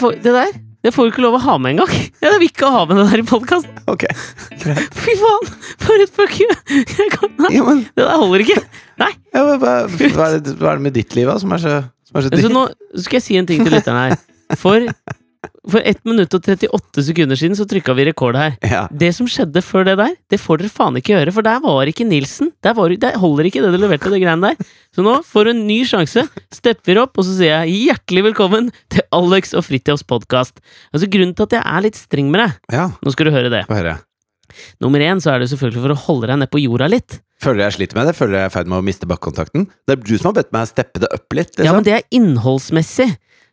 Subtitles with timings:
[0.00, 1.90] får, det der det får du ikke lov å ha med engang.
[2.24, 3.80] Jeg vil ikke ha med det der i podkasten.
[3.92, 4.06] Ok.
[5.02, 5.50] Fy faen!
[5.82, 6.48] For et fuck you!
[7.36, 8.56] Nei, Ja, men, det der holder ikke.
[9.00, 9.10] Nei.
[9.34, 11.60] ja, men hva, hva, er det, hva er det med ditt liv da, som er
[11.60, 11.74] så,
[12.08, 12.64] som er så Så nå
[13.04, 14.24] skal jeg si en ting til lytterne her.
[14.60, 14.88] For,
[15.70, 18.56] for 1 minutt og 38 sekunder siden så trykka vi rekord her.
[18.66, 18.82] Ja.
[18.92, 21.88] Det som skjedde før det der, det får dere faen ikke gjøre, for der var
[21.88, 22.50] ikke Nilsen.
[22.64, 24.68] Der, var, der holder ikke det du leverte, det greiene der.
[24.96, 26.26] Så nå får du en ny sjanse.
[26.52, 30.60] Stepper opp, og så sier jeg hjertelig velkommen til Alex og Fridtjofs podkast.
[30.92, 33.52] Altså, grunnen til at jeg er litt streng med deg, ja, nå skal du høre
[33.52, 33.64] det.
[33.70, 33.96] høre.
[34.82, 37.20] Nummer én så er det selvfølgelig for å holde deg ned på jorda litt.
[37.40, 38.16] Føler jeg sliter med det?
[38.18, 39.68] Føler jeg er i ferd med å miste bakkekontakten?
[39.88, 41.54] Det er du som har bedt meg steppe det opp litt.
[41.56, 41.78] Ja, Liksom.
[41.78, 43.06] men det er innholdsmessig.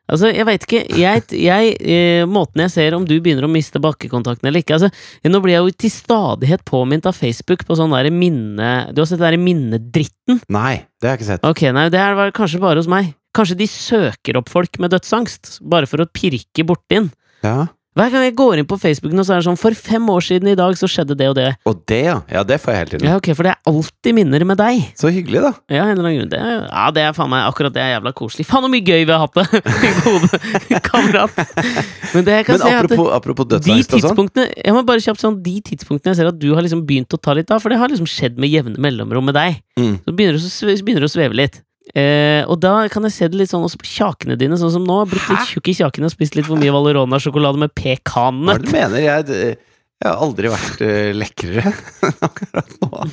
[0.07, 3.81] Altså, jeg veit ikke jeg, jeg, eh, Måten jeg ser om du begynner å miste
[3.83, 4.89] bakkekontakten eller ikke altså,
[5.27, 8.71] Nå blir jeg jo til stadighet påminnet av Facebook på sånn derre minne...
[8.95, 10.41] Du har sett den derre minnedritten?
[10.53, 11.47] Nei, det har jeg ikke sett.
[11.47, 13.11] Ok, nei, det er kanskje bare hos meg.
[13.35, 17.11] Kanskje de søker opp folk med dødsangst, bare for å pirke borti den.
[17.43, 17.67] Ja.
[17.97, 20.21] Hver gang jeg går inn på Facebook nå, så er det sånn For fem år
[20.21, 21.47] siden i dag så skjedde det og det.
[21.65, 22.17] Og det, ja.
[22.31, 23.07] Ja, det får jeg hele tiden.
[23.09, 24.83] Ja, ok, For det er alltid minner med deg.
[24.99, 25.51] Så hyggelig, da.
[25.73, 26.29] Ja, en eller annen grunn.
[26.35, 28.45] Det, er- ja, det er faen meg akkurat det er jævla koselig.
[28.47, 29.63] Faen så mye gøy vi har hatt det!
[30.05, 31.41] Gode kamerat.
[32.13, 34.07] Men det jeg kan Men si er at apropos, apropos de dødsangst og sånn.
[34.07, 37.13] tidspunktene Jeg må bare kjapt sånn De tidspunktene jeg ser at du har liksom begynt
[37.17, 39.59] å ta litt av, for det har liksom skjedd med jevne mellomrom med deg.
[39.79, 39.97] Mm.
[40.05, 41.61] Så begynner du å sve- begynner du å sveve litt.
[41.95, 44.83] Eh, og da kan jeg se det litt sånn også på kjakene dine, sånn som
[44.87, 44.99] nå.
[45.11, 48.61] Blitt litt tjukk i kjakene og spist litt for mye Valerona-sjokolade med Hva er pekannøtt.
[48.65, 48.99] det du mener?
[49.05, 49.57] Jeg,
[49.97, 51.71] jeg har aldri vært uh, lekrere
[52.27, 53.05] akkurat nå.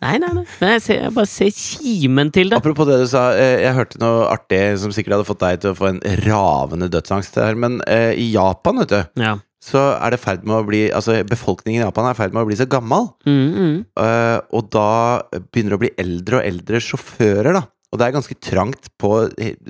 [0.00, 0.44] Nei, nei, nei.
[0.62, 2.58] Men jeg, ser, jeg bare ser kimen til det.
[2.58, 5.74] Apropos det du sa, eh, jeg hørte noe artig som sikkert hadde fått deg til
[5.74, 9.36] å få en ravende dødsangst her, men eh, i Japan, vet du, Ja.
[9.62, 12.42] så er det ferd med å bli Altså, befolkningen i Japan er i ferd med
[12.46, 13.76] å bli så gammel, Mm, mm.
[14.00, 14.88] Uh, og da
[15.52, 17.66] begynner det å bli eldre og eldre sjåfører, da.
[17.90, 19.10] Og det er ganske trangt på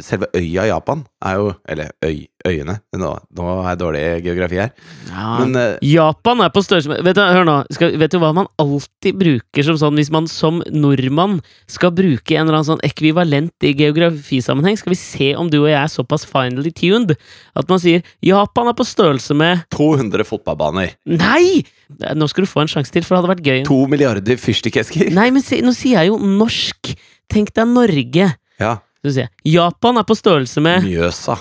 [0.04, 1.06] selve øya Japan.
[1.24, 2.76] Er jo Eller øy, øyene.
[2.92, 4.74] Nå, nå er jeg dårlig i geografi her.
[5.08, 5.28] Ja.
[5.40, 8.32] Men uh, Japan er på størrelse med Vet du, hør nå, skal, vet du hva
[8.36, 11.38] man alltid bruker som sånn hvis man som nordmann
[11.70, 14.76] skal bruke en eller annen sånn ekvivalent i geografisammenheng?
[14.80, 17.16] Skal vi se om du og jeg er såpass finally tuned
[17.56, 20.96] at man sier Japan er på størrelse med 200 fotballbaner.
[21.08, 21.62] Nei!
[21.88, 23.62] Nå skal du få en sjanse til, for det hadde vært gøy.
[23.66, 25.08] To milliarder fyrstikkesker.
[25.16, 26.92] Nei, men se, nå sier jeg jo norsk.
[27.30, 28.30] Tenk deg Norge.
[28.60, 28.72] Ja.
[29.06, 31.38] Jeg Japan er på størrelse med Mjøsa.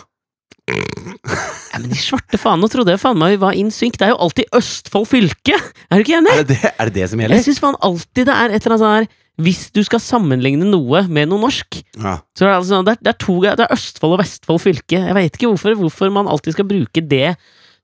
[0.70, 3.98] Ja, men de svarte faen, nå trodde jeg faen meg vi var in sync.
[3.98, 5.58] Det er jo alltid Østfold fylke!
[5.90, 6.34] Er du ikke enig?
[6.36, 7.46] Er det det, er det, det som Jeg gjelder?
[7.48, 9.08] syns faen alltid det er et eller annet sånn her
[9.46, 12.18] Hvis du skal sammenligne noe med noe norsk, Ja.
[12.38, 15.00] så er det altså det er, det er to Det er Østfold og Vestfold fylke.
[15.08, 17.36] Jeg veit ikke hvorfor, hvorfor man alltid skal bruke det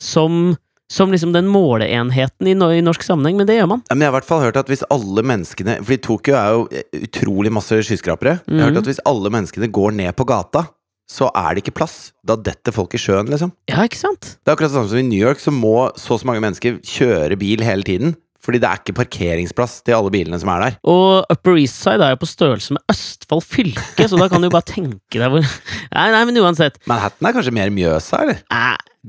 [0.03, 0.55] som
[0.91, 3.83] som liksom den måleenheten i, no i norsk sammenheng, men det gjør man.
[3.89, 6.49] Ja, Men jeg har i hvert fall hørt at hvis alle menneskene Fordi Tokyo er
[6.53, 8.39] jo eh, utrolig masse skyskrapere.
[8.45, 8.83] Jeg har hørt Mhm.
[8.83, 10.67] at hvis alle menneskene går ned på gata,
[11.09, 12.11] så er det ikke plass.
[12.25, 13.51] Da detter folk i sjøen, liksom.
[13.69, 14.37] Ja, ikke sant?
[14.43, 16.41] Det er akkurat det sånn som i New York, så må så og så mange
[16.41, 18.15] mennesker kjøre bil hele tiden.
[18.45, 20.75] Fordi det er ikke parkeringsplass til alle bilene som er der.
[20.85, 24.45] Og Upper East Side er jo på størrelse med Østfold fylke, så da kan du
[24.45, 25.41] jo bare tenke deg hvor
[25.97, 26.77] Nei, nei, men uansett.
[26.85, 28.43] Manhattan er kanskje mer Mjøsa, eller?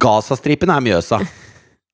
[0.01, 1.21] Gazastripen er Mjøsa.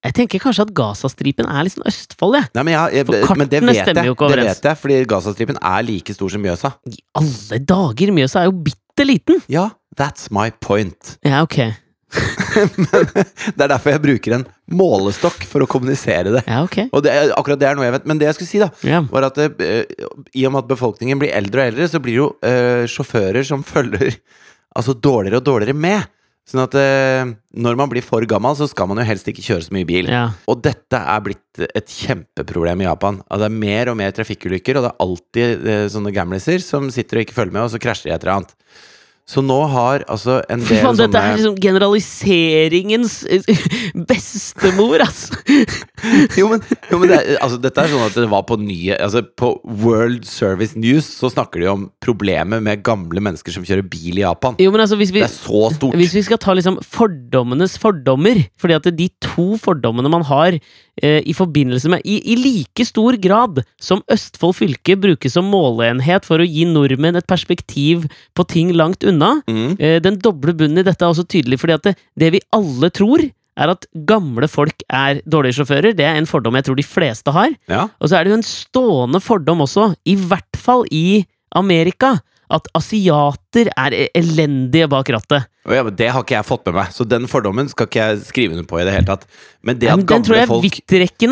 [0.03, 2.49] Jeg tenker kanskje at Gazastripen er litt sånn Østfold, jeg.
[2.57, 4.11] Nei, men, ja, jeg, For men det vet stemmer jeg.
[4.11, 6.73] jo ikke Det vet jeg, fordi Gazastripen er like stor som Mjøsa.
[6.91, 8.11] I alle dager!
[8.17, 9.39] Mjøsa er jo bitte liten!
[9.53, 9.69] Ja,
[9.99, 11.15] that's my point.
[11.29, 11.61] Ja, ok.
[12.13, 14.43] Det er derfor jeg bruker en
[14.77, 16.43] målestokk for å kommunisere det.
[16.51, 16.77] Ja, ok.
[16.93, 18.09] Og det er, akkurat det er noe jeg vet.
[18.11, 19.01] Men det jeg skulle si, da, Ja.
[19.09, 19.85] var at eh,
[20.37, 23.47] i og med at befolkningen blir eldre og eldre, så blir det jo eh, sjåfører
[23.49, 24.19] som følger
[24.77, 26.11] altså dårligere og dårligere med.
[26.49, 29.67] Sånn at eh, når man blir for gammel, så skal man jo helst ikke kjøre
[29.69, 30.11] så mye bil.
[30.11, 30.25] ja.
[30.51, 33.21] Og dette er blitt et kjempeproblem i Japan.
[33.31, 36.91] At det er mer og mer trafikkulykker, og det er alltid eh, sånne gamliser som
[36.93, 38.57] sitter og ikke følger med, og så krasjer de et eller annet.
[39.29, 43.63] Så nå har altså en del faen, dette er liksom generaliseringens eh,
[44.09, 45.39] bestemor, altså!
[46.35, 46.59] Jo, men,
[46.91, 49.53] jo, men det, er- altså, dette er sånn at det var på nye Altså, på
[49.85, 54.25] World Service News så snakker de om problemet med gamle mennesker som kjører bil i
[54.25, 54.57] Japan.
[54.59, 55.95] Jo, men altså, hvis vi Det er så stort.
[56.01, 61.21] Hvis vi skal ta liksom fordommenes fordommer Fordi at de to fordommene man har eh,
[61.25, 66.39] i forbindelse med i, I like stor grad som Østfold fylke brukes som måleenhet for
[66.43, 69.77] å gi nordmenn et perspektiv på ting langt unna Mm.
[69.81, 72.91] eh, Den doble bunnen i dette er også tydelig, fordi at det, det vi alle
[72.91, 73.23] tror
[73.57, 75.93] er at gamle folk er dårlige sjåfører.
[75.97, 77.51] Det er en fordom jeg tror de fleste har.
[77.69, 77.89] Ja.
[78.01, 81.25] Og så er det jo en stående fordom også, i hvert fall i
[81.55, 82.15] Amerika,
[82.53, 85.49] at asiater er e- elendige bak rattet.
[85.71, 88.57] Ja, det har ikke jeg fått med meg, så den fordommen skal ikke jeg skrive
[88.57, 89.29] under på i det hele tatt.
[89.63, 90.81] Men det at men den tror jeg er folk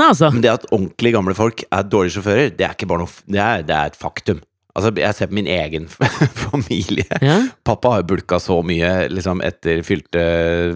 [0.06, 0.30] altså.
[0.34, 3.42] Men det at ordentlig gamle folk er dårlige sjåfører, det er ikke bare noe Det
[3.42, 4.40] er, det er et faktum.
[4.70, 5.88] Altså, jeg ser på min egen
[6.46, 7.06] familie.
[7.20, 7.40] Ja.
[7.66, 10.22] Pappa har bulka så mye liksom, etter fylte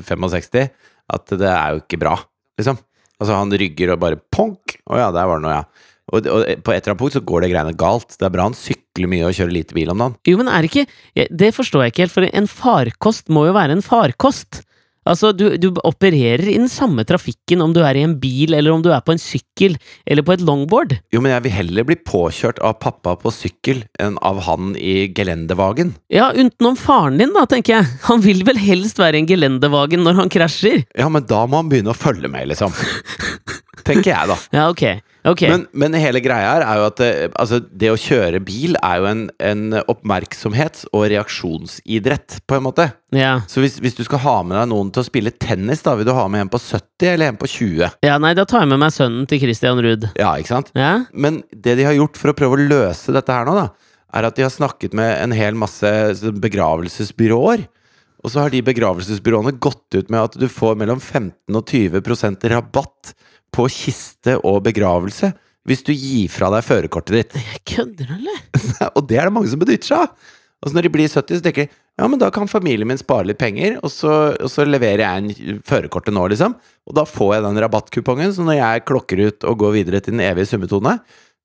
[0.03, 0.67] 65
[1.15, 2.17] at det er jo ikke bra,
[2.59, 2.79] liksom.
[3.21, 4.79] Altså, han rygger og bare ponk!
[4.91, 5.93] Å ja, der var det noe, ja.
[6.15, 8.15] Og, og på et eller annet punkt så går det greiene galt.
[8.15, 10.19] Det er bra han sykler mye og kjører lite bil om dagen.
[10.29, 13.57] Jo, men er det ikke Det forstår jeg ikke helt, for en farkost må jo
[13.57, 14.63] være en farkost.
[15.05, 18.73] Altså, du, du opererer i den samme trafikken om du er i en bil, eller
[18.73, 19.77] om du er på en sykkel,
[20.09, 20.97] eller på et longboard.
[21.13, 25.11] Jo, men jeg vil heller bli påkjørt av pappa på sykkel enn av han i
[25.15, 25.93] gelendevagen.
[26.13, 27.91] Ja, utenom faren din, da, tenker jeg.
[28.09, 30.87] Han vil vel helst være i en gelendevagen når han krasjer?
[30.97, 32.73] Ja, men da må han begynne å følge med, liksom.
[33.85, 34.41] Tenker jeg, da.
[34.57, 34.87] Ja, ok.
[35.25, 35.43] Ok.
[35.49, 37.11] Men, men hele greia her er jo at det,
[37.41, 42.91] altså, det å kjøre bil er jo en, en oppmerksomhets- og reaksjonsidrett, på en måte.
[43.17, 43.39] ja.
[43.49, 46.09] Så hvis, hvis du skal ha med deg noen til å spille tennis, da vil
[46.09, 47.97] du ha med en på 70 eller en på 20?
[48.05, 50.11] ja, nei, da tar jeg med meg sønnen til Christian Ruud.
[50.21, 50.73] Ja, ikke sant?
[50.77, 50.93] Ja?
[51.13, 54.29] Men det de har gjort for å prøve å løse dette her nå, da, er
[54.29, 55.89] at de har snakket med en hel masse
[56.45, 57.65] begravelsesbyråer.
[58.25, 62.47] Og så har de begravelsesbyråene gått ut med at du får mellom 15 og 20%
[62.53, 63.13] rabatt
[63.55, 65.33] på kiste og begravelse
[65.65, 67.37] hvis du gir fra deg førerkortet ditt.
[67.41, 68.41] Jeg kødder, eller?
[68.97, 70.33] og det er det mange som benytter seg av.
[70.65, 72.99] Og så når de blir 70, så tenker de ja, men da kan familien min
[72.99, 76.57] spare litt penger, og så, og så leverer jeg en førerkortet nå, liksom.
[76.91, 80.17] Og da får jeg den rabattkupongen, så når jeg klokker ut og går videre til
[80.17, 80.97] den evige summetone,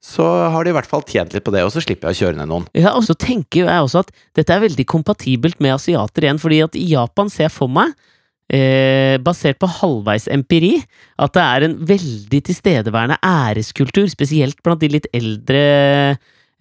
[0.01, 2.21] så har de i hvert fall tjent litt på det, og så slipper jeg å
[2.23, 2.65] kjøre ned noen.
[2.73, 6.63] Ja, og så tenker jeg også at dette er veldig kompatibelt med asiater igjen, fordi
[6.65, 7.94] at i Japan ser jeg for meg,
[8.49, 10.75] eh, basert på halvveis empiri,
[11.21, 15.63] at det er en veldig tilstedeværende æreskultur, spesielt blant de litt eldre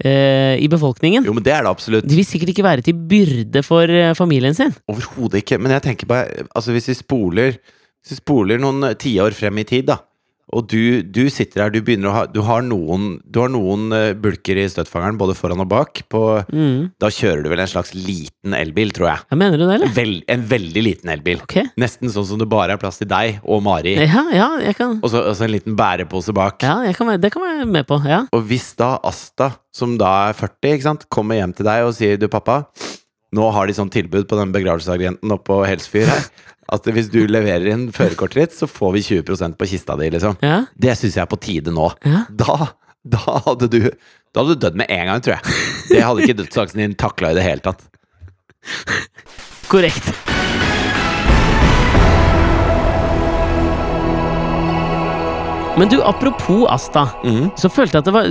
[0.04, 1.26] eh, i befolkningen.
[1.26, 2.08] Jo, men det er det absolutt.
[2.08, 4.74] De vil sikkert ikke være til byrde for eh, familien sin.
[4.90, 5.60] Overhodet ikke.
[5.62, 9.66] Men jeg tenker bare Altså, hvis vi spoler Hvis vi spoler noen tiår frem i
[9.68, 9.98] tid, da.
[10.56, 14.56] Og du, du sitter her, du ha Du har noen, du har noen eh, bulker
[14.56, 16.04] i støttfangeren, både foran og bak.
[16.08, 16.90] På, Mm.
[17.00, 19.24] Da kjører du vel en slags liten elbil, tror jeg.
[19.30, 19.92] Ja, mener du det, eller?
[19.94, 21.42] Vel, en veldig liten elbil.
[21.44, 21.68] Okay.
[21.80, 23.94] Nesten sånn som det bare er plass til deg og Mari.
[24.00, 26.62] Ja, ja, jeg kan Og så en liten bærepose bak.
[26.64, 28.00] ja, kan være, det kan jeg være med på.
[28.08, 28.22] Ja.
[28.34, 31.94] Og hvis da Asta, som da er 40, ikke sant, kommer hjem til deg og
[31.96, 32.62] sier du, pappa,
[33.36, 36.28] nå har de sånn tilbud på den begravelsesagenten oppe på Helsfyr her,
[36.72, 40.36] at hvis du leverer inn førerkortet ditt, så får vi 20% på kista di, liksom.
[40.44, 40.62] Ja.
[40.76, 41.90] Det syns jeg er på tide nå.
[42.04, 42.24] Ja.
[42.28, 42.70] Da,
[43.04, 43.80] da hadde du
[44.34, 45.54] Da hadde du dødd med en gang, tror jeg.
[45.88, 47.86] Det hadde ikke dødsaksen din takla i det hele tatt.
[49.72, 50.12] Korrekt.
[55.78, 57.50] Men du, apropos Asta, Mm.
[57.56, 58.24] så følte jeg at det var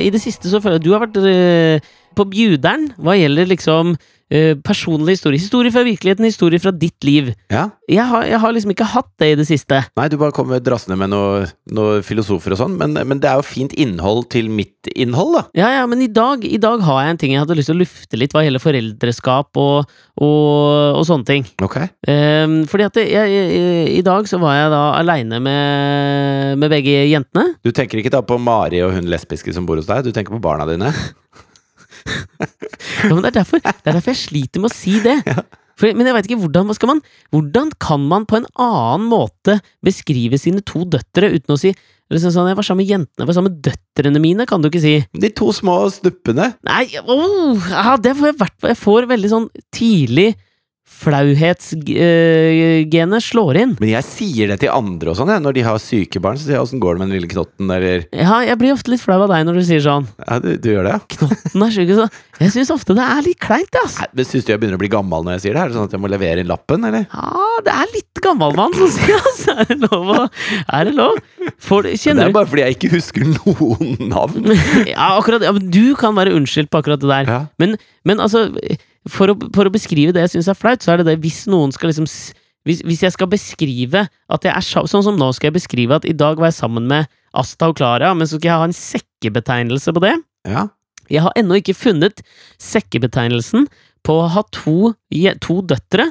[0.00, 1.80] I det siste så føler jeg at du har vært eh,
[2.16, 3.96] på bjuderen hva gjelder liksom
[4.26, 5.38] Uh, personlig historie.
[5.38, 7.28] Historie fra virkeligheten, historie fra ditt liv.
[7.46, 7.68] Ja.
[7.86, 9.78] Jeg har, jeg har liksom ikke hatt det i det siste.
[9.94, 13.38] Nei, du bare kommer drassende med noen noe filosofer og sånn, men, men det er
[13.38, 15.44] jo fint innhold til mitt innhold, da.
[15.60, 17.78] Ja, ja, men i dag, i dag har jeg en ting jeg hadde lyst til
[17.78, 20.34] å lufte litt hva gjelder foreldreskap og, og,
[20.98, 21.46] og sånne ting.
[21.62, 21.78] Ok.
[22.10, 26.74] Um, fordi at det, jeg, jeg, i dag så var jeg da aleine med, med
[26.74, 27.52] begge jentene.
[27.62, 30.34] Du tenker ikke da på Mari og hun lesbiske som bor hos deg, du tenker
[30.34, 30.90] på barna dine?
[32.06, 35.16] Ja, men det, er derfor, det er derfor jeg sliter med å si det.
[35.76, 37.02] For, men jeg vet ikke hvordan, skal man,
[37.34, 41.74] hvordan kan man på en annen måte beskrive sine to døtre uten å si
[42.12, 44.68] liksom sånn, Jeg var sammen med jentene, jeg var sammen med døtrene mine, kan du
[44.70, 44.92] ikke si.
[45.18, 46.52] De to små snuppene.
[46.68, 50.28] Nei, oh, ja, det får jeg, hvert- jeg får veldig sånn tidlig
[50.86, 53.72] flauhetsgenet slår inn.
[53.82, 55.42] Men jeg sier det til andre og sånn, jeg.
[55.44, 57.70] Når de har syke barn, så sier jeg 'åssen går det med den lille knotten',
[57.76, 60.06] eller Ja, jeg blir ofte litt flau av deg når du sier sånn.
[60.28, 61.00] Ja, du, du gjør det, ja?
[61.16, 61.88] Knotten er sjuk.
[61.94, 62.06] så
[62.40, 63.98] Jeg syns ofte det er litt kleint, ass.
[64.00, 65.60] Nei, men Syns du jeg begynner å bli gammel når jeg sier det?
[65.62, 67.06] Er det sånn at jeg må levere inn lappen, eller?
[67.12, 69.46] Ja, det er litt gammalmann som sier ass.
[69.56, 70.28] Er det lov å
[70.72, 71.14] Er det lov?
[71.62, 74.44] Får du, Det er bare fordi jeg ikke husker noen navn.
[74.86, 77.24] Ja, akkurat ja, men Du kan være unnskyldt på akkurat det der.
[77.30, 77.40] Ja.
[77.58, 78.50] Men, men altså,
[79.10, 81.44] for å, for å beskrive det jeg syns er flaut, så er det det hvis
[81.50, 82.08] noen skal liksom
[82.66, 86.06] hvis, hvis jeg skal beskrive at jeg er Sånn som nå skal jeg beskrive at
[86.08, 88.74] i dag var jeg sammen med Asta og Klara, men så skal jeg ha en
[88.74, 90.14] sekkebetegnelse på det.
[90.48, 90.68] Ja.
[91.12, 92.22] Jeg har ennå ikke funnet
[92.62, 93.68] sekkebetegnelsen
[94.06, 94.94] på å ha to,
[95.44, 96.08] to døtre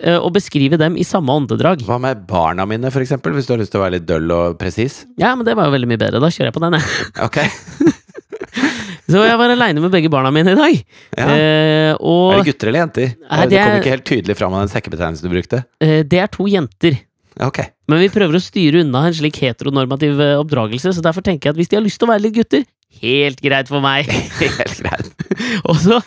[0.00, 1.84] eh, og beskrive dem i samme åndedrag.
[1.86, 3.32] Hva med barna mine, for eksempel?
[3.36, 5.04] Hvis du har lyst til å være litt døll og presis?
[5.20, 6.20] Ja, men det var jo veldig mye bedre.
[6.20, 7.10] Da kjører jeg på den, jeg.
[7.24, 7.40] Ok.
[9.10, 10.80] Så jeg var aleine med begge barna mine i dag.
[11.18, 11.28] Ja.
[11.34, 13.12] Eh, og Er det gutter eller jenter?
[13.26, 15.64] Nei, det det kom ikke helt tydelig fram av den sekkebetegnelsen du brukte.
[15.82, 16.98] eh, det er to jenter.
[17.40, 17.60] Ok.
[17.90, 21.54] Men vi prøver å styre unna en slik heteronormativ eh, oppdragelse, så derfor tenker jeg
[21.56, 22.64] at hvis de har lyst til å være litt gutter,
[23.00, 24.08] helt greit for meg.
[24.40, 25.19] Helt greit.
[25.70, 25.98] og så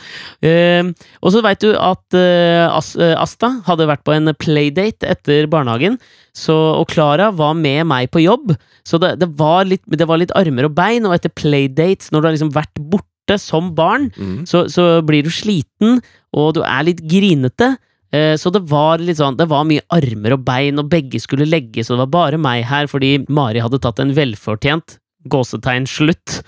[0.45, 0.89] eh,
[1.33, 5.97] så veit du at eh, eh, Asta hadde vært på en playdate etter barnehagen,
[6.35, 8.53] så, og Klara var med meg på jobb.
[8.85, 12.21] Så det, det, var litt, det var litt armer og bein, og etter playdates, når
[12.21, 14.43] du har liksom vært borte som barn, Mm.
[14.49, 16.01] så, så blir du sliten,
[16.35, 17.77] og du er litt grinete.
[18.13, 21.47] Eh, Så det var litt sånn Det var mye armer og bein, og begge skulle
[21.49, 24.99] legges, og det var bare meg her fordi Mari hadde tatt en velfortjent
[25.31, 26.39] gåsetegn slutt.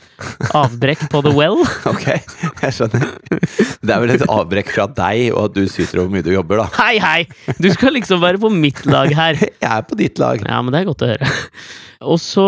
[0.55, 1.61] Avbrekk på The Well.
[1.91, 3.05] Ok, jeg skjønner.
[3.85, 6.31] Det er vel et avbrekk fra deg og at du syter over hvor mye du
[6.33, 6.67] jobber, da.
[6.79, 7.53] Hei, hei!
[7.61, 9.39] Du skal liksom være på mitt lag her.
[9.65, 10.43] Jeg er på ditt lag.
[10.43, 11.29] Ja, men det er godt å høre.
[12.05, 12.45] Og så,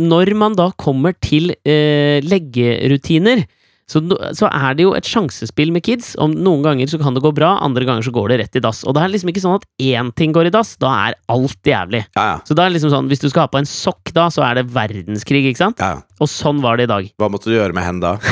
[0.00, 3.44] når man da kommer til eh, leggerutiner,
[3.86, 4.00] så,
[4.34, 6.16] så er det jo et sjansespill med kids.
[6.18, 8.62] Om Noen ganger så kan det gå bra, andre ganger så går det rett i
[8.64, 8.80] dass.
[8.82, 11.70] Og det er liksom ikke sånn at én ting går i dass, da er alt
[11.70, 12.00] jævlig.
[12.18, 12.40] Ja, ja.
[12.48, 14.42] Så da er det liksom sånn, hvis du skal ha på en sokk da, så
[14.48, 15.78] er det verdenskrig, ikke sant?
[15.82, 16.00] ja.
[16.00, 16.02] ja.
[16.18, 17.06] Og sånn var det i dag.
[17.20, 18.16] Hva måtte du gjøre med henne da?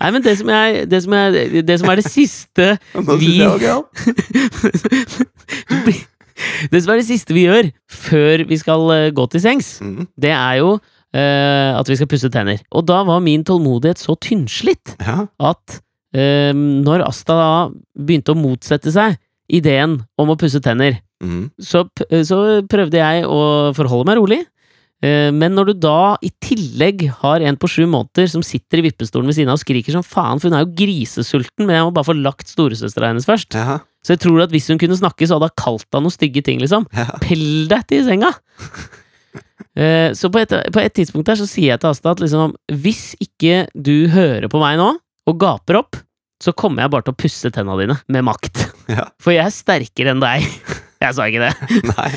[0.00, 2.70] Nei, men det som, jeg, det som, jeg, det som er det siste
[3.20, 3.34] vi.
[6.72, 10.06] Det som er det siste vi gjør før vi skal eh, gå til sengs, Mm.
[10.16, 10.70] det er jo
[11.14, 12.60] eh, at vi skal pusse tenner.
[12.72, 15.26] Og da var min tålmodighet så tynnslitt Ja.
[15.38, 15.80] at
[16.14, 17.50] eh, når Asta da
[17.98, 19.16] begynte å motsette seg
[19.50, 21.50] ideen om å pusse tenner, Mm.
[21.60, 21.82] så,
[22.24, 24.38] så prøvde jeg å forholde meg rolig.
[25.04, 28.86] Eh, Men når du da i tillegg har en på sju måneder som sitter i
[28.88, 31.84] vippestolen ved siden av og skriker som faen, for hun er jo grisesulten, men jeg
[31.84, 33.52] må bare få lagt storesøstera hennes først.
[33.52, 33.78] Ja.
[34.02, 36.42] Så jeg tror at hvis hun kunne snakke, så hadde hun kalt henne noen stygge
[36.42, 36.86] ting, liksom.
[36.96, 37.04] Ja.
[37.20, 38.32] Pell deg til senga!
[39.80, 42.54] Eh, Så på et, på et tidspunkt der så sier jeg til Asta at liksom,
[42.82, 44.92] hvis ikke du hører på meg nå,
[45.30, 45.96] og gaper opp,
[46.40, 48.66] så kommer jeg bare til å pusse tenna dine med makt.
[48.90, 49.04] Ja.
[49.22, 50.42] For jeg er sterkere enn deg.
[51.00, 51.68] Jeg sa ikke det.
[51.92, 52.08] Nei.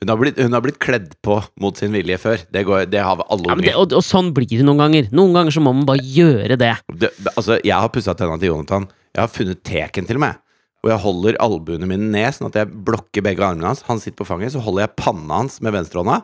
[0.00, 2.44] Hun har, blitt, hun har blitt kledd på mot sin vilje før.
[2.54, 5.08] Det, går, det har alle Ja, men det og, og sånn blir det noen ganger.
[5.12, 6.70] Noen ganger så må man bare gjøre det.
[7.02, 8.86] Det, altså, jeg har pussa tenna til Jonathan.
[9.10, 10.38] Jeg har funnet teken til med.
[10.86, 13.82] Og jeg holder albuene mine ned, sånn at jeg blokker begge armene hans.
[13.90, 16.20] Han sitter på fanget, så holder jeg panna hans med venstrehånda.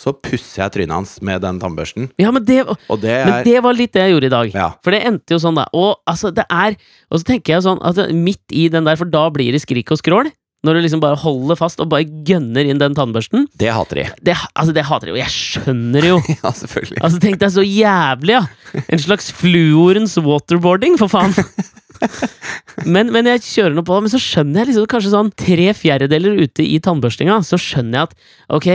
[0.00, 2.08] Så pusser jeg trynet hans med den tannbørsten.
[2.20, 4.52] Ja, men det, Og det men er det var litt det jeg gjorde i dag.
[4.56, 4.68] Ja.
[4.80, 5.66] For det endte jo sånn, da.
[5.76, 6.78] Og altså, det er
[7.10, 9.92] Og så tenker jeg sånn at midt i den der, for da blir det skrik
[9.92, 10.30] og skrål.
[10.64, 13.46] Når du liksom bare holder fast og bare gønner inn den tannbørsten.
[13.56, 14.04] Det hater de.
[14.28, 15.20] Det, altså, det hater jeg jo.
[15.22, 16.18] Jeg skjønner det jo.
[16.42, 17.00] Ja, selvfølgelig.
[17.00, 18.82] Altså, Tenk deg så jævlig, ja!
[18.92, 21.36] En slags fluorens waterboarding, for faen!
[22.88, 25.66] Men, men jeg kjører nå på, det, men så skjønner jeg liksom kanskje sånn tre
[25.76, 28.14] fjerdedeler ute i tannbørstinga, så skjønner jeg at
[28.56, 28.68] ok,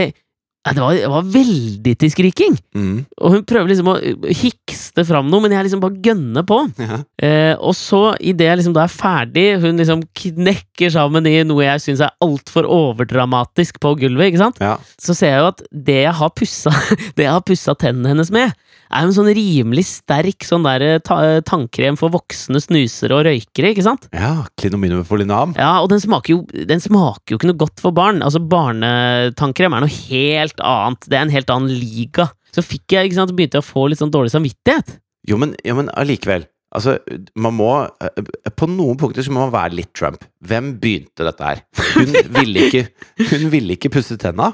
[0.74, 2.56] det var, det var veldig til skriking!
[2.74, 2.96] Mm.
[3.20, 3.96] Og hun prøver liksom å
[4.26, 6.58] hikste fram noe, men jeg liksom bare gønner på.
[6.82, 6.98] Ja.
[7.22, 11.66] Eh, og så, idet jeg liksom da er ferdig, hun liksom knekker sammen i noe
[11.66, 14.60] jeg syns er altfor overdramatisk på gulvet, ikke sant?
[14.62, 14.76] ja.
[15.00, 16.74] så ser jeg jo at det jeg har pussa,
[17.16, 18.54] det jeg har pussa tennene hennes med,
[18.90, 23.26] er jo en sånn rimelig sterk sånn der eh, ta tannkrem for voksne snusere og
[23.28, 24.08] røykere, ikke sant?
[24.14, 24.46] ja.
[24.58, 25.54] klinominum for linam.
[25.58, 28.22] Ja, og den smaker, jo, den smaker jo ikke noe godt for barn.
[28.24, 31.08] Altså, barnetannkrem er noe helt annet.
[31.10, 32.30] Det er en helt annen liga.
[32.54, 34.98] Så fikk jeg, ikke sant, begynte jeg å få litt sånn dårlig samvittighet.
[35.26, 36.46] Jo, men, jo, men allikevel.
[36.76, 36.96] Altså,
[37.38, 37.70] man må
[38.02, 38.22] eh,
[38.58, 40.24] På noen punkter så må man være litt Trump.
[40.44, 41.62] Hvem begynte dette her?
[41.96, 42.86] Hun ville ikke,
[43.30, 44.52] hun ville ikke pusse tenna.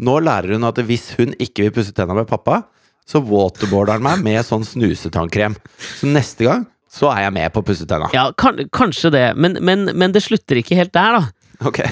[0.00, 2.62] Nå lærer hun at hvis hun ikke vil pusse tenna med pappa,
[3.08, 5.56] så waterboarder han meg med sånn snusetannkrem.
[5.98, 8.10] Så neste gang så er jeg med på å pusse tenna.
[8.14, 11.66] Ja, kan, kanskje det, men, men, men det slutter ikke helt der, da.
[11.70, 11.84] Ok.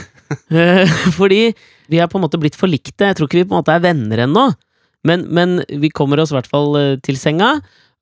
[0.53, 0.85] Eh,
[1.17, 1.55] Fordi
[1.88, 3.07] vi er på en måte blitt forlikte.
[3.07, 4.43] Jeg tror ikke vi på en måte er venner ennå.
[5.09, 7.55] Men, men vi kommer oss i hvert fall eh, til senga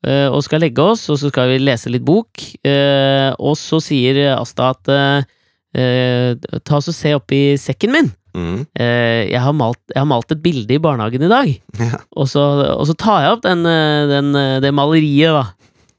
[0.02, 2.42] eh, og skal legge oss, og så skal vi lese litt bok.
[2.66, 4.90] Og så sier Asta at
[5.76, 8.10] Ta oss og se oppi sekken min.
[8.36, 8.66] Mm.
[8.76, 11.52] Eh, Jeg har, malt, jeg har malt et bilde i barnehagen i dag.
[11.80, 12.02] Ja.
[12.16, 12.42] Og så,
[12.76, 15.46] og så tar jeg opp den, eh, den, eh, det maleriet, da.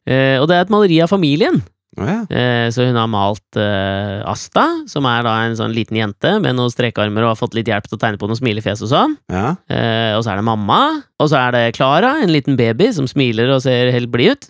[0.08, 1.58] Eh, Og det er et maleri av familien.
[1.98, 2.20] Oh, ja.
[2.30, 6.70] Eh, Så hun har malt Asta, som er da en sånn liten jente med noen
[6.70, 9.16] strekearmer og har fått litt hjelp til å tegne på noen smilefjes og sånn.
[9.34, 9.56] ja.
[9.68, 13.08] Eh, og så er det mamma, og så er det Klara, en liten baby som
[13.10, 14.50] smiler og ser helt blid ut.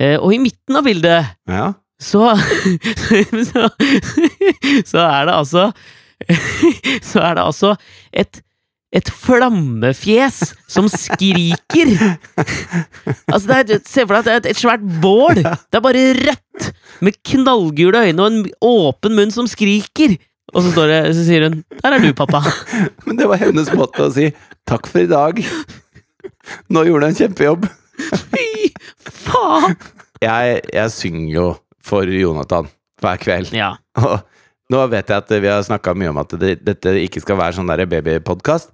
[0.00, 1.72] Eh, og i midten av bildet ja.
[2.00, 2.34] så,
[3.50, 3.68] så
[4.86, 5.68] Så er det altså
[7.10, 7.74] Så er det altså
[8.12, 8.42] et
[8.88, 11.90] et flammefjes som skriker!
[13.28, 15.42] Altså, det er, Se for deg at det er et, et svært bål!
[15.42, 16.70] Det er bare rødt!
[17.04, 20.16] Med knallgule øyne og en åpen munn som skriker!
[20.54, 22.40] Og så, står det, så sier hun 'Der er du, pappa'.
[23.06, 24.30] Men det var hennes måte å si
[24.64, 25.42] takk for i dag.
[26.72, 27.68] Nå gjorde du en kjempejobb.
[28.32, 28.72] Fy
[29.04, 29.76] faen!
[30.24, 31.46] Jeg, jeg synger jo
[31.84, 32.72] for Jonathan
[33.02, 33.52] hver kveld.
[33.52, 33.74] Ja.
[34.00, 34.24] Og
[34.72, 37.58] nå vet jeg at vi har snakka mye om at det, dette ikke skal være
[37.58, 38.72] sånn babypodkast.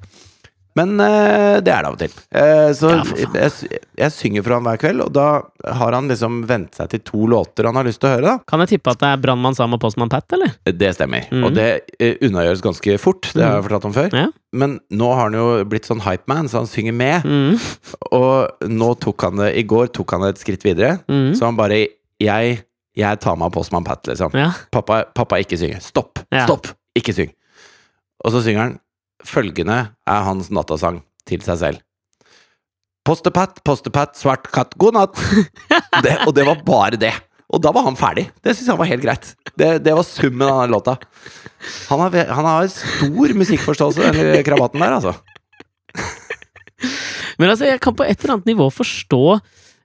[0.74, 2.14] Men uh, det er det av og til.
[2.34, 5.26] Uh, så jeg, jeg synger for han hver kveld, og da
[5.78, 8.48] har han liksom vent seg til to låter han har lyst til å høre, da.
[8.50, 10.56] Kan jeg tippe at det er Brannmann Sam og Postmann Pat, eller?
[10.66, 11.28] Det stemmer.
[11.30, 11.46] Mm.
[11.46, 14.18] Og det uh, unnagjøres ganske fort, det har jeg fortalt om før.
[14.24, 14.26] Ja.
[14.54, 17.26] Men nå har han jo blitt sånn hypeman, så han synger med.
[17.26, 18.02] Mm.
[18.18, 20.96] Og nå tok han det I går tok han det et skritt videre.
[21.10, 21.34] Mm.
[21.38, 21.84] Så han bare
[22.22, 22.60] Jeg,
[22.98, 24.34] jeg tar meg av Postman Pat, liksom.
[24.38, 24.52] Ja.
[24.74, 25.82] Pappa, pappa, ikke synger.
[25.82, 26.20] Stopp!
[26.30, 26.44] Ja.
[26.46, 26.70] Stopp!
[26.98, 27.32] Ikke syng!
[28.24, 28.80] Og så synger han
[29.24, 31.78] Følgende er hans nattasang til seg selv.
[33.08, 35.22] Postepat, postepat, svart katt, god natt!
[36.04, 37.12] Det, og det var bare det.
[37.54, 38.26] Og da var han ferdig.
[38.44, 39.30] Det syns han var helt greit.
[39.54, 40.96] Det, det var summen av den låta.
[41.88, 45.14] Han har, han har stor musikkforståelse, den krabaten der, altså.
[47.38, 49.22] Men altså, jeg kan på et eller annet nivå forstå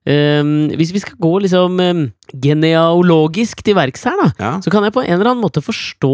[0.08, 4.52] ehm, Hvis vi skal gå liksom um, genealogisk til verks her, da, Ja.
[4.62, 6.14] så kan jeg på en eller annen måte forstå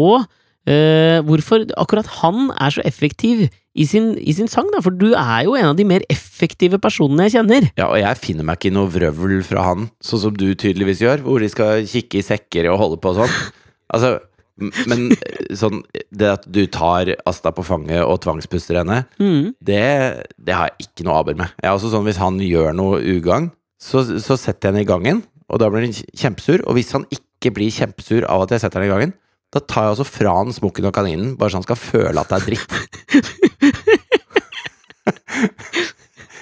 [0.68, 4.80] uh, hvorfor akkurat han er så effektiv i sin, i sin sang, da.
[4.80, 7.68] For du er jo en av de mer effektive personene jeg kjenner.
[7.76, 11.02] Ja, og jeg finner meg ikke i noe vrøvl fra han, sånn som du tydeligvis
[11.04, 13.36] gjør, hvor de skal kikke i sekker og holde på og sånn.
[13.86, 14.16] Altså,
[14.58, 15.12] men
[15.54, 19.52] sånn Det at du tar Asta på fanget og tvangspuster henne, Mm.
[19.62, 21.52] det, det har jeg ikke noe aber med.
[21.62, 23.52] Jeg er også sånn Hvis han gjør noe ugagn,
[23.82, 26.64] så, så setter jeg henne i gangen, og da blir han kjempesur.
[26.66, 29.12] Og hvis han ikke blir kjempesur av at jeg setter henne i gangen,
[29.54, 32.30] da tar jeg altså fra han smokken og kaninen, bare så han skal føle at
[32.32, 32.70] det er dritt.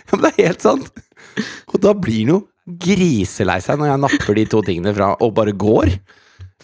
[0.08, 0.86] ja, men det er helt sant!
[1.74, 5.34] Og da blir han jo griselei seg når jeg napper de to tingene fra og
[5.36, 5.88] bare går.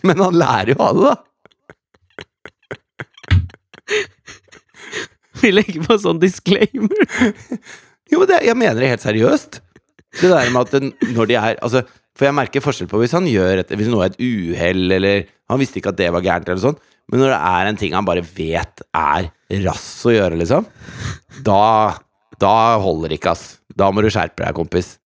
[0.07, 1.17] Men han lærer jo av det, da.
[5.41, 7.05] Vi legger på sånn disclaimer.
[8.11, 9.61] Jo, men det, jeg mener det helt seriøst.
[10.19, 11.85] Det der med at når de er Altså,
[12.19, 15.29] for jeg merker forskjell på hvis han gjør et, Hvis noe er et uhell, eller
[15.53, 16.79] Han visste ikke at det var gærent, eller sånn.
[17.11, 19.31] Men når det er en ting han bare vet er
[19.65, 20.67] rass å gjøre, liksom,
[21.47, 21.97] da
[22.41, 23.59] Da holder det ikke, ass.
[23.75, 24.97] Da må du skjerpe deg, kompis.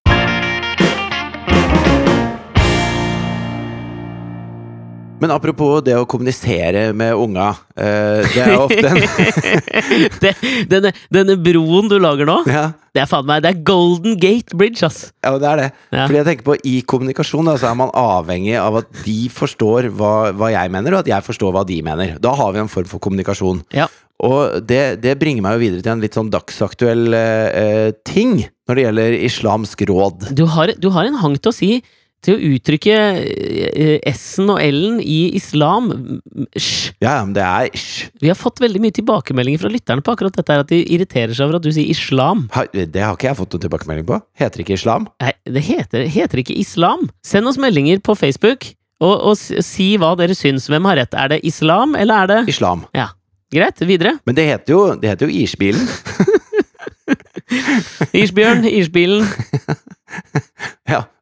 [5.24, 7.46] Men apropos det å kommunisere med unga.
[7.80, 8.98] Eh, det er ofte en
[10.22, 10.32] det,
[10.68, 14.54] denne, denne broen du lager nå, ja, det er faen meg Det er Golden Gate
[14.54, 15.08] Bridge, ass.
[15.24, 15.70] Ja, det er det.
[15.88, 16.04] Ja.
[16.04, 19.88] Fordi jeg tenker på I kommunikasjon da, så er man avhengig av at de forstår
[19.96, 22.14] hva, hva jeg mener, og at jeg forstår hva de mener.
[22.22, 23.64] Da har vi en form for kommunikasjon.
[23.74, 23.88] Ja.
[24.24, 28.44] Og det, det bringer meg jo videre til en litt sånn dagsaktuell eh, eh, ting
[28.68, 30.30] når det gjelder islamsk råd.
[30.36, 31.70] Du har, du har en hang til å si
[32.24, 35.90] til å uttrykke eh, S-en og L-en i islam.
[37.04, 37.82] Ja, men det er.
[38.22, 41.48] Vi har fått veldig mye tilbakemeldinger fra lytterne på akkurat dette at de irriterer seg
[41.48, 42.46] over at du sier islam.
[42.56, 44.20] Ha- Det har ikke jeg fått noen tilbakemelding på.
[44.40, 45.08] Heter ikke islam?
[45.20, 47.10] Nei, det heter, heter ikke islam.
[47.26, 48.70] Send oss meldinger på Facebook,
[49.04, 50.70] og, og si hva dere syns.
[50.72, 51.12] Hvem har rett?
[51.18, 52.86] Er det islam, eller er det Islam.
[52.96, 53.10] Ja.
[53.54, 54.16] Greit, videre.
[54.26, 55.84] Men det heter jo, det heter jo Isbilen.
[58.14, 59.26] Isbjørn, Isbilen.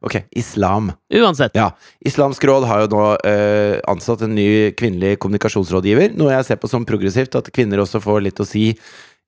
[0.03, 0.19] Ok.
[0.39, 0.91] Islam.
[1.15, 1.55] Uansett.
[1.55, 1.71] Ja.
[2.05, 6.71] Islamsk råd har jo nå eh, ansatt en ny kvinnelig kommunikasjonsrådgiver, noe jeg ser på
[6.71, 8.73] som progressivt, at kvinner også får litt å si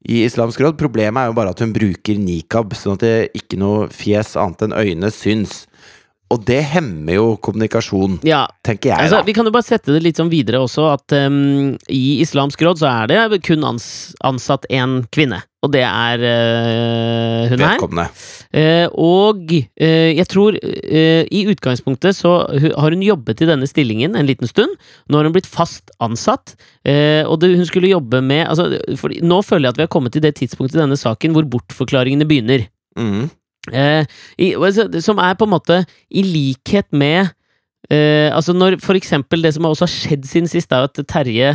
[0.04, 0.78] i Islamsk råd.
[0.80, 4.66] Problemet er jo bare at hun bruker nikab, sånn at det ikke noe fjes annet
[4.66, 5.62] enn øyne syns.
[6.32, 10.00] Og det hemmer jo kommunikasjon, Ja, tenker jeg, Altså, vi kan jo bare sette det
[10.02, 13.86] litt sånn videre også, at um, i Islamsk råd så er det kun ans
[14.24, 15.42] ansatt én kvinne.
[15.62, 17.76] Og det er uh, hun her.
[17.76, 18.08] Vedkommende.
[18.54, 24.14] Eh, og eh, jeg tror eh, i utgangspunktet så har hun jobbet i denne stillingen
[24.14, 24.76] en liten stund.
[25.10, 26.54] Nå har hun blitt fast ansatt,
[26.86, 29.94] eh, og det, hun skulle jobbe med altså, for, Nå føler jeg at vi har
[29.96, 32.68] kommet til det tidspunktet i denne saken hvor bortforklaringene begynner.
[32.94, 33.26] Mm.
[33.74, 34.06] Eh,
[34.38, 35.80] i, altså, som er på en måte
[36.12, 37.30] i likhet med
[37.88, 41.54] eh, Altså når for eksempel det som også har skjedd siden sist, er at Terje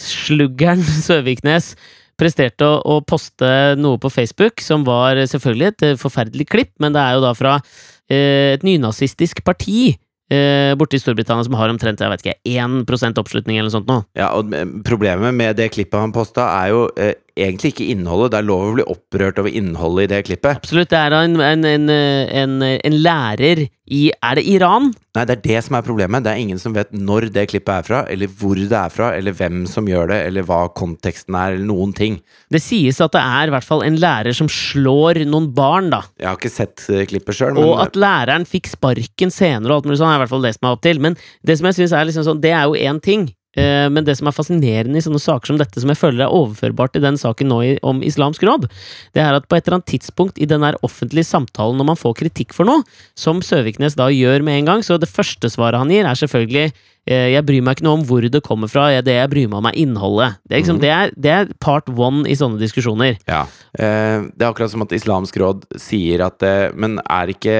[0.00, 1.74] Sluggeren Søviknes
[2.20, 3.48] presterte å, å poste
[3.80, 7.34] noe på Facebook som var selvfølgelig et eh, forferdelig klipp, men det er jo da
[7.36, 9.94] fra eh, et nynazistisk parti
[10.32, 13.90] eh, borte i Storbritannia som har omtrent jeg vet ikke, 1% oppslutning eller noe sånt
[13.90, 14.00] nå.
[14.18, 18.32] Ja, og eh, problemet med det klippet han posta, er jo eh, egentlig ikke innholdet.
[18.32, 20.60] Det er lov å bli opprørt over innholdet i det klippet.
[20.62, 24.92] Absolutt, det er en, en, en, en, lærer i Er det Iran?
[25.14, 26.24] Nei, det er det som er problemet.
[26.24, 29.10] Det er ingen som vet når det klippet er fra, eller hvor det er fra,
[29.18, 32.18] eller hvem som gjør det, eller hva konteksten er, eller noen ting.
[32.54, 36.04] Det sies at det er i hvert fall en lærer som slår noen barn, da.
[36.22, 39.82] Jeg har ikke sett eh, klippet sjøl, men Og at læreren fikk sparken senere og
[39.82, 41.02] alt mulig sånn, er i hvert fall det som er opp til.
[41.02, 43.28] Men det som jeg synes er liksom sånn, det er jo én ting.
[43.56, 46.34] Eh, Men det som er fascinerende i sånne saker som dette, som jeg føler er
[46.34, 48.68] overførbart til den saken nå om Islamsk råd,
[49.14, 52.18] det er at på et eller annet tidspunkt i den offentlige samtalen når man får
[52.24, 52.82] kritikk for noe,
[53.18, 56.72] som Søviknes da gjør med en gang, så det første svaret han gir, er selvfølgelig
[57.06, 59.50] eh, Jeg bryr meg ikke noe om hvor det kommer fra, jeg, det jeg bryr
[59.50, 60.40] meg om, er innholdet.
[60.44, 60.82] Det er, liksom, mm.
[60.84, 63.18] det er, det er part one i sånne diskusjoner.
[63.28, 63.44] Ja.
[63.76, 67.54] Eh, det er akkurat som at Islamsk råd sier at eh, Men er ikke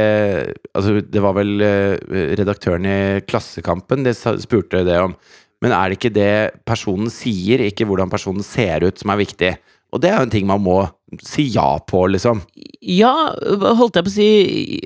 [0.74, 1.96] Altså, det var vel eh,
[2.38, 5.14] redaktøren i Klassekampen de spurte det om.
[5.64, 6.34] Men er det ikke det
[6.68, 9.54] personen sier, ikke hvordan personen ser ut, som er viktig?
[9.94, 10.82] Og det er jo en ting man må
[11.22, 12.40] si ja på, liksom.
[12.84, 13.12] Ja,
[13.78, 14.28] holdt jeg på å si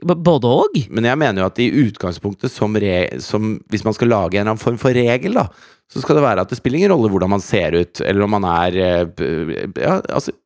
[0.05, 0.77] både og?
[0.93, 2.77] Men jeg mener jo at i utgangspunktet, som,
[3.25, 5.49] som hvis man skal lage en eller annen form for regel, da,
[5.89, 8.37] så skal det være at det spiller ingen rolle hvordan man ser ut, eller om
[8.37, 10.37] man er eh, Ja, altså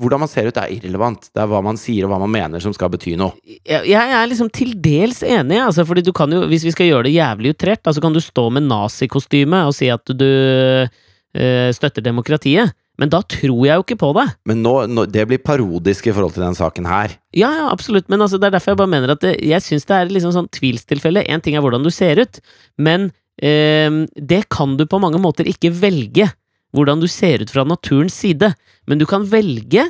[0.00, 1.28] Hvordan man ser ut, er irrelevant.
[1.30, 3.36] Det er hva man sier og hva man mener som skal bety noe.
[3.46, 6.90] Jeg, jeg er liksom til dels enig, altså, fordi du kan jo, hvis vi skal
[6.90, 10.26] gjøre det jævlig utrert, så så kan du stå med nazikostyme og si at du
[10.26, 12.74] øh, støtter demokratiet.
[13.00, 14.28] Men da tror jeg jo ikke på det.
[14.46, 17.16] Men nå, nå, det blir parodisk i forhold til den saken her.
[17.34, 19.88] Ja, ja, absolutt, men altså, det er derfor jeg bare mener at det, jeg syns
[19.88, 21.24] det er liksom sånn tvilstilfelle.
[21.26, 22.38] Én ting er hvordan du ser ut,
[22.78, 23.08] men
[23.42, 26.30] øh, det kan du på mange måter ikke velge.
[26.74, 28.52] Hvordan du ser ut fra naturens side.
[28.90, 29.86] Men du kan velge,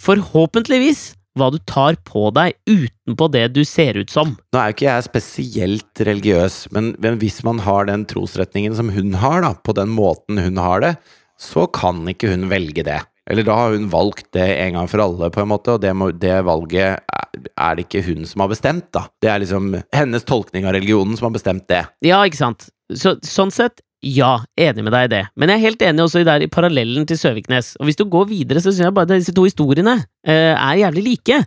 [0.00, 4.34] forhåpentligvis, hva du tar på deg utenpå det du ser ut som.
[4.50, 9.14] Nå er jo ikke jeg spesielt religiøs, men, hvis man har den trosretningen som hun
[9.20, 10.94] har, da, på den måten hun har det,
[11.40, 12.98] så kan ikke hun velge det.
[13.30, 15.92] Eller da har hun valgt det en gang for alle, på en måte, og det,
[15.94, 16.98] må, det valget
[17.38, 19.04] er det ikke hun som har bestemt, da.
[19.22, 21.84] Det er liksom hennes tolkning av religionen som har bestemt det.
[22.04, 22.68] Ja, ikke sant?
[22.90, 25.22] Så, sånn sett, ja, enig med deg i det.
[25.36, 27.74] Men jeg er helt enig også i der i parallellen til Søviknes.
[27.80, 30.80] Og hvis du går videre, så syns jeg bare at disse to historiene eh, er
[30.80, 31.40] jævlig like.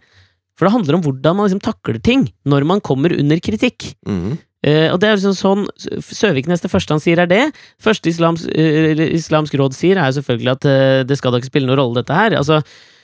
[0.54, 3.96] For det handler om hvordan man liksom takler ting når man kommer under kritikk.
[4.06, 4.38] Mm.
[4.64, 5.66] Eh, og det er liksom sånn
[6.08, 7.44] Søviknes, det første han sier, er det.
[7.82, 11.52] første islams, eh, Islamsk råd sier, er jo selvfølgelig at eh, det skal da ikke
[11.52, 12.40] spille noen rolle, dette her.
[12.42, 12.64] Altså,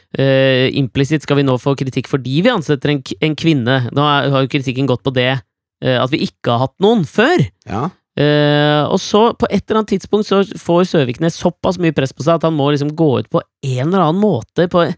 [0.10, 3.76] Uh, Implisitt skal vi nå få kritikk fordi vi ansetter en, en kvinne.
[3.94, 7.04] Nå er, har jo kritikken gått på det uh, at vi ikke har hatt noen
[7.06, 7.44] før.
[7.70, 7.84] Ja.
[8.20, 12.26] Eh, og så, på et eller annet tidspunkt, så får Søviknes såpass mye press på
[12.26, 14.96] seg at han må liksom gå ut på en eller annen måte, på en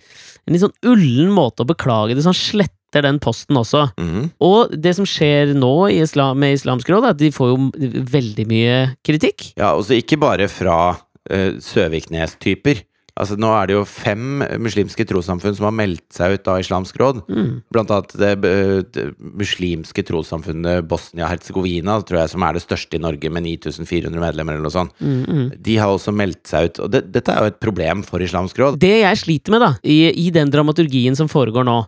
[0.49, 3.85] litt sånn ullen måte å beklage det, så han sletter den posten også.
[4.01, 4.31] Mhm.
[4.43, 7.69] Og det som skjer nå i islam, med Islamsk råd, er at de får jo
[8.17, 9.51] veldig mye kritikk.
[9.55, 12.83] Ja, og så ikke bare fra uh, Søviknes-typer.
[13.21, 16.97] Altså, nå er det jo fem muslimske trossamfunn som har meldt seg ut av Islamsk
[16.97, 17.21] råd.
[17.29, 17.51] Mm.
[17.73, 21.99] Blant annet det, eh, det muslimske trossamfunnet Bosnia-Hercegovina,
[22.31, 24.95] som er det største i Norge, med 9400 medlemmer eller noe sånt.
[24.97, 25.47] Mm, mm.
[25.61, 26.81] De har også meldt seg ut.
[26.81, 28.81] Og det, dette er jo et problem for Islamsk råd.
[28.81, 31.83] Det jeg sliter med, da, i, i den dramaturgien som foregår nå,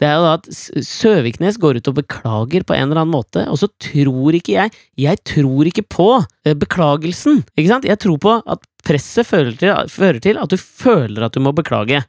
[0.00, 0.48] det er jo da at
[0.84, 4.74] Søviknes går ut og beklager på en eller annen måte, og så tror ikke jeg
[5.00, 6.08] Jeg tror ikke på
[6.44, 7.88] eh, beklagelsen, ikke sant?
[7.88, 11.54] Jeg tror på at presset fører til, fører til at du føler at du må
[11.56, 12.04] beklage.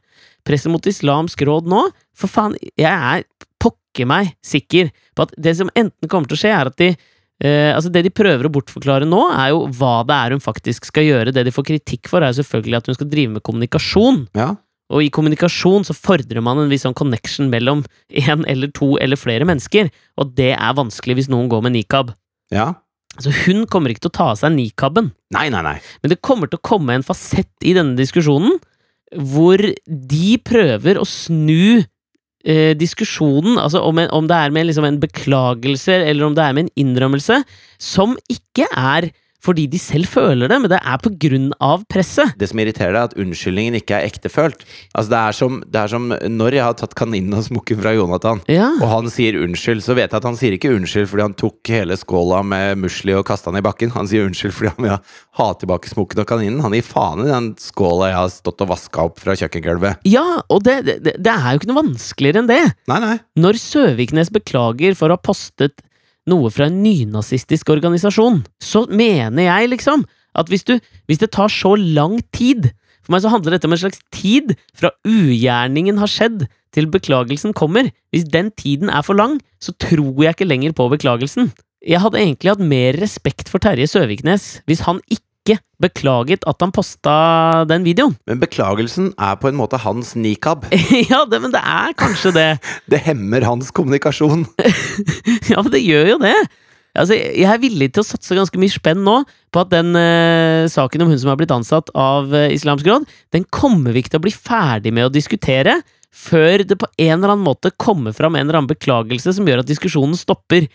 [0.46, 3.24] Presset mot Islamsk råd nå, for faen, jeg er
[3.58, 6.92] pokker meg sikker på at det som enten kommer til å skje, er at de
[7.38, 10.88] Eh, altså Det de prøver å bortforklare nå, er jo hva det er hun faktisk
[10.90, 11.34] skal gjøre.
[11.34, 14.24] Det de får kritikk for, er selvfølgelig at hun skal drive med kommunikasjon.
[14.38, 14.48] Ja.
[14.88, 19.20] Og i kommunikasjon så fordrer man en viss sånn connection mellom én eller to eller
[19.20, 22.14] flere mennesker, og det er vanskelig hvis noen går med nikab.
[22.54, 22.74] ja.
[23.18, 25.78] Så hun kommer ikke til å ta av seg nikaben, Nei, nei, nei.
[26.04, 28.60] men det kommer til å komme en fasett i denne diskusjonen
[29.10, 31.80] hvor de prøver å snu
[32.44, 36.44] eh, diskusjonen, altså om, en, om det er med liksom en beklagelse eller om det
[36.44, 37.40] er med en innrømmelse,
[37.82, 39.08] som ikke er
[39.44, 40.98] fordi de selv føler det, men det er
[41.62, 42.34] av presset.
[42.38, 44.64] Det som irriterer deg, er at unnskyldningen ikke er ektefølt.
[44.94, 47.92] Altså, det er som, det er som når jeg har tatt kaninen og smokken fra
[47.94, 48.70] Jonathan, Ja.
[48.82, 51.72] og han sier unnskyld, så vet jeg at han sier ikke unnskyld fordi han tok
[51.72, 53.94] hele skåla med musli og kasta den i bakken.
[53.94, 54.96] Han sier unnskyld fordi han vil
[55.38, 56.60] ha tilbake smokken og kaninen.
[56.64, 60.02] Han gir faen i den skåla jeg har stått og vaska opp fra kjøkkengulvet.
[60.08, 62.62] Ja, og det, det, det er jo ikke noe vanskeligere enn det.
[62.90, 63.16] Nei, nei.
[63.38, 65.78] Når Søviknes beklager for å ha postet
[66.30, 70.04] noe fra en nynazistisk organisasjon, så mener jeg liksom
[70.38, 70.76] at hvis, du,
[71.08, 72.70] hvis det tar så lang tid
[73.02, 76.42] For meg så handler dette om en slags tid fra ugjerningen har skjedd
[76.76, 77.88] til beklagelsen kommer.
[78.12, 81.48] Hvis den tiden er for lang, så tror jeg ikke lenger på beklagelsen.
[81.80, 85.27] Jeg hadde egentlig hatt mer respekt for Terje Søviknes hvis han ikke
[85.82, 88.16] beklaget at han posta den videoen.
[88.28, 90.66] Men beklagelsen er på en måte hans nikab.
[91.12, 92.48] ja, det, men det er kanskje det.
[92.92, 94.46] Det hemmer hans kommunikasjon.
[95.52, 96.34] Ja, men det gjør jo det.
[96.98, 99.20] Altså, jeg er villig til å satse ganske mye spenn nå
[99.54, 103.06] på at den eh, saken om hun som har blitt ansatt av eh, Islamsk råd,
[103.34, 105.78] den kommer vi ikke til å bli ferdig med å diskutere
[106.14, 109.62] før det på en eller annen måte kommer fram en eller annen beklagelse som gjør
[109.62, 110.66] at diskusjonen stopper.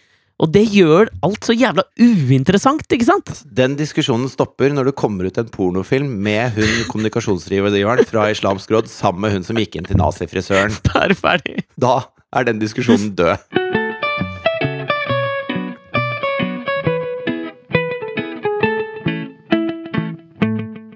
[0.42, 3.30] Og det gjør alt så jævla uinteressant, ikke sant?
[3.46, 8.90] Den diskusjonen stopper når det kommer ut en pornofilm med hun kommunikasjonsdriveren fra Islamsk råd
[8.92, 10.74] sammen med hun som gikk inn til nazifrisøren.
[10.90, 11.62] Da er ferdig.
[11.80, 11.96] Da
[12.34, 13.82] er den diskusjonen død.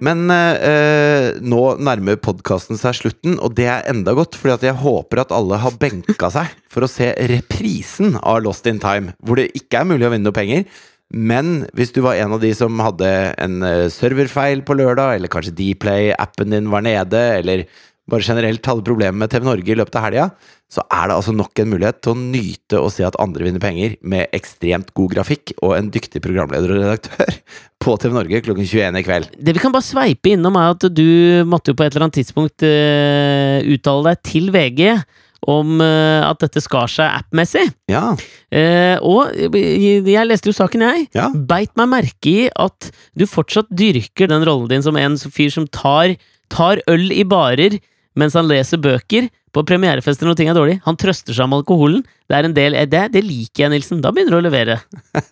[0.07, 5.23] Men eh, nå nærmer podkasten seg slutten, og det er enda godt, fordi jeg håper
[5.23, 9.49] at alle har benka seg for å se reprisen av Lost in Time, hvor det
[9.57, 10.63] ikke er mulig å vinne noe penger.
[11.07, 15.31] Men hvis du var en av de som hadde en eh, serverfeil på lørdag, eller
[15.31, 17.67] kanskje Dplay-appen din var nede, eller
[18.07, 20.27] bare generelt hadde problemer med TV Norge i løpet av helga,
[20.71, 23.63] så er det altså nok en mulighet til å nyte og se at andre vinner
[23.63, 27.37] penger med ekstremt god grafikk og en dyktig programleder og redaktør
[27.83, 29.29] på TV Norge klokken 21 i kveld.
[29.35, 31.07] Det vi kan bare sveipe innom, er at du
[31.47, 34.83] måtte jo på et eller annet tidspunkt uh, uttale deg til VG
[35.47, 37.67] om uh, at dette skar seg app-messig.
[37.91, 38.09] Ja.
[38.51, 41.09] Uh, og jeg leste jo saken, jeg.
[41.15, 41.27] Ja.
[41.31, 45.67] Beit meg merke i at du fortsatt dyrker den rollen din som en fyr som
[45.67, 46.17] tar,
[46.51, 47.79] tar øl i barer
[48.17, 50.77] mens han leser bøker på premierefester når ting er dårlig.
[50.85, 52.03] Han trøster seg med alkoholen.
[52.27, 54.01] Det er en del, det, det liker jeg, Nilsen.
[54.03, 54.79] Da begynner du å levere.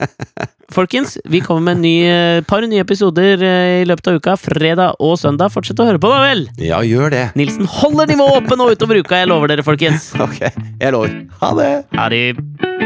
[0.75, 4.37] Folkens, vi kommer med et par nye episoder i løpet av uka.
[4.41, 5.53] Fredag og søndag.
[5.53, 6.47] Fortsett å høre på, da vel!
[6.61, 7.27] Ja, gjør det.
[7.37, 10.13] Nilsen holder nivået oppe nå utover uka, jeg lover dere, folkens.
[10.25, 11.21] Ok, jeg lover.
[11.43, 11.71] Ha det!
[11.99, 12.84] Ha det.